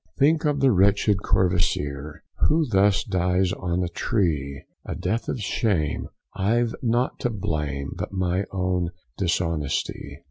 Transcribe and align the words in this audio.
Think 0.17 0.45
of 0.45 0.61
the 0.61 0.71
wretched 0.71 1.21
Courvoisier, 1.21 2.23
Who 2.49 2.65
thus 2.67 3.03
dies 3.03 3.53
on 3.53 3.83
a 3.83 3.87
tree, 3.87 4.65
A 4.83 4.95
death 4.95 5.27
of 5.29 5.39
shame, 5.39 6.07
I've 6.35 6.73
nought 6.81 7.19
to 7.19 7.29
blame, 7.29 7.91
But 7.95 8.11
my 8.11 8.45
own 8.49 8.89
dishonesty. 9.15 10.19